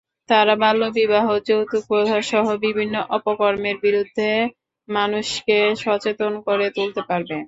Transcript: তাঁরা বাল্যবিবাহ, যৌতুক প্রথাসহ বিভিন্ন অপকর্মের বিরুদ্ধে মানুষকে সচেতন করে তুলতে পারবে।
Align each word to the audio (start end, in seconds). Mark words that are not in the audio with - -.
তাঁরা 0.29 0.55
বাল্যবিবাহ, 0.61 1.25
যৌতুক 1.47 1.83
প্রথাসহ 1.89 2.45
বিভিন্ন 2.65 2.95
অপকর্মের 3.17 3.77
বিরুদ্ধে 3.85 4.29
মানুষকে 4.87 5.57
সচেতন 5.83 6.33
করে 6.47 6.67
তুলতে 6.75 7.01
পারবে। 7.09 7.35